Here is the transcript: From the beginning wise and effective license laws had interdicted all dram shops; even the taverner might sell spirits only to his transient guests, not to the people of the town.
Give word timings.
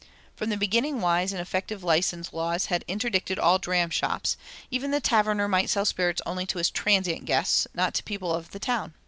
From 0.35 0.49
the 0.49 0.57
beginning 0.57 0.99
wise 0.99 1.31
and 1.31 1.39
effective 1.39 1.83
license 1.83 2.33
laws 2.33 2.65
had 2.65 2.83
interdicted 2.87 3.37
all 3.37 3.59
dram 3.59 3.91
shops; 3.91 4.35
even 4.71 4.89
the 4.89 4.99
taverner 4.99 5.47
might 5.47 5.69
sell 5.69 5.85
spirits 5.85 6.23
only 6.25 6.47
to 6.47 6.57
his 6.57 6.71
transient 6.71 7.25
guests, 7.25 7.67
not 7.75 7.93
to 7.93 7.99
the 8.01 8.07
people 8.07 8.33
of 8.33 8.49
the 8.49 8.57
town. 8.57 8.95